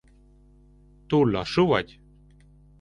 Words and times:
Túl 1.07 1.31
lassú 1.31 1.65
vagy? 1.75 1.99